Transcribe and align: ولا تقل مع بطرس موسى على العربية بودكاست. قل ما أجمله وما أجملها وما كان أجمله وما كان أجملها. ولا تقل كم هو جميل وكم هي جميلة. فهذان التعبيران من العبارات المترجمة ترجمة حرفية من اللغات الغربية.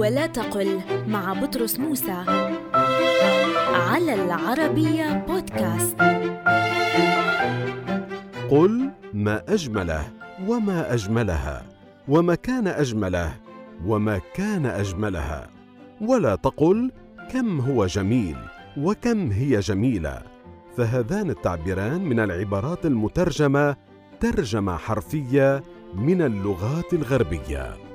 ولا 0.00 0.26
تقل 0.26 0.80
مع 1.08 1.32
بطرس 1.32 1.78
موسى 1.80 2.24
على 3.74 4.14
العربية 4.14 5.24
بودكاست. 5.28 5.96
قل 8.50 8.90
ما 9.14 9.42
أجمله 9.48 10.08
وما 10.48 10.94
أجملها 10.94 11.62
وما 12.08 12.34
كان 12.34 12.68
أجمله 12.68 13.32
وما 13.86 14.20
كان 14.34 14.66
أجملها. 14.66 15.48
ولا 16.00 16.34
تقل 16.34 16.90
كم 17.32 17.60
هو 17.60 17.86
جميل 17.86 18.36
وكم 18.76 19.30
هي 19.30 19.60
جميلة. 19.60 20.22
فهذان 20.76 21.30
التعبيران 21.30 22.04
من 22.04 22.20
العبارات 22.20 22.86
المترجمة 22.86 23.76
ترجمة 24.20 24.76
حرفية 24.76 25.62
من 25.94 26.22
اللغات 26.22 26.92
الغربية. 26.92 27.89